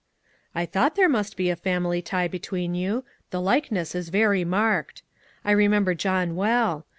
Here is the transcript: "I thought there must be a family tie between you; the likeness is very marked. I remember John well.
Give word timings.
"I 0.55 0.65
thought 0.65 0.95
there 0.95 1.07
must 1.07 1.37
be 1.37 1.51
a 1.51 1.55
family 1.55 2.01
tie 2.01 2.27
between 2.27 2.73
you; 2.73 3.05
the 3.29 3.39
likeness 3.39 3.93
is 3.93 4.09
very 4.09 4.43
marked. 4.43 5.03
I 5.45 5.51
remember 5.51 5.93
John 5.93 6.35
well. 6.35 6.87